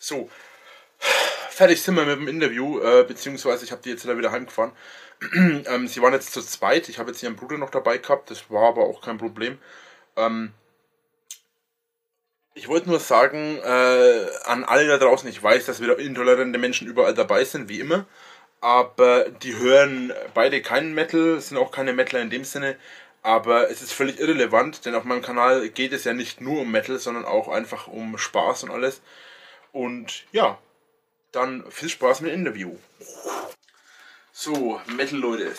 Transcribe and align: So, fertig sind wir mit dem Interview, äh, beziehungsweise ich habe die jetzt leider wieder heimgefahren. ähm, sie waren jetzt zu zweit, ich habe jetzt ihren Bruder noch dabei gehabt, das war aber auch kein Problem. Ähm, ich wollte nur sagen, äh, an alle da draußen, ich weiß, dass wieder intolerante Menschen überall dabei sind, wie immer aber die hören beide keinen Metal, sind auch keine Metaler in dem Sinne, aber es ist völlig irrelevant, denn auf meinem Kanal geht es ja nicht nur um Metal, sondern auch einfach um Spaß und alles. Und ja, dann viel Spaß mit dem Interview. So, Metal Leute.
So, 0.00 0.30
fertig 1.50 1.82
sind 1.82 1.96
wir 1.96 2.06
mit 2.06 2.16
dem 2.16 2.28
Interview, 2.28 2.80
äh, 2.80 3.04
beziehungsweise 3.04 3.66
ich 3.66 3.72
habe 3.72 3.82
die 3.82 3.90
jetzt 3.90 4.04
leider 4.04 4.16
wieder 4.16 4.32
heimgefahren. 4.32 4.72
ähm, 5.34 5.86
sie 5.88 6.00
waren 6.00 6.14
jetzt 6.14 6.32
zu 6.32 6.40
zweit, 6.40 6.88
ich 6.88 6.98
habe 6.98 7.10
jetzt 7.10 7.22
ihren 7.22 7.36
Bruder 7.36 7.58
noch 7.58 7.68
dabei 7.68 7.98
gehabt, 7.98 8.30
das 8.30 8.50
war 8.50 8.68
aber 8.68 8.84
auch 8.84 9.02
kein 9.02 9.18
Problem. 9.18 9.58
Ähm, 10.16 10.54
ich 12.54 12.68
wollte 12.68 12.88
nur 12.88 13.00
sagen, 13.00 13.58
äh, 13.58 14.26
an 14.44 14.64
alle 14.64 14.86
da 14.86 14.96
draußen, 14.96 15.28
ich 15.28 15.42
weiß, 15.42 15.66
dass 15.66 15.82
wieder 15.82 15.98
intolerante 15.98 16.58
Menschen 16.58 16.88
überall 16.88 17.12
dabei 17.12 17.44
sind, 17.44 17.68
wie 17.68 17.80
immer 17.80 18.06
aber 18.60 19.30
die 19.30 19.56
hören 19.56 20.12
beide 20.34 20.62
keinen 20.62 20.94
Metal, 20.94 21.40
sind 21.40 21.56
auch 21.56 21.70
keine 21.70 21.92
Metaler 21.92 22.22
in 22.22 22.30
dem 22.30 22.44
Sinne, 22.44 22.76
aber 23.22 23.70
es 23.70 23.82
ist 23.82 23.92
völlig 23.92 24.18
irrelevant, 24.20 24.84
denn 24.84 24.94
auf 24.94 25.04
meinem 25.04 25.22
Kanal 25.22 25.68
geht 25.68 25.92
es 25.92 26.04
ja 26.04 26.12
nicht 26.12 26.40
nur 26.40 26.62
um 26.62 26.70
Metal, 26.70 26.98
sondern 26.98 27.24
auch 27.24 27.48
einfach 27.48 27.88
um 27.88 28.18
Spaß 28.18 28.64
und 28.64 28.70
alles. 28.70 29.00
Und 29.72 30.24
ja, 30.32 30.58
dann 31.32 31.64
viel 31.70 31.88
Spaß 31.88 32.20
mit 32.20 32.30
dem 32.30 32.40
Interview. 32.40 32.76
So, 34.32 34.80
Metal 34.96 35.18
Leute. 35.18 35.52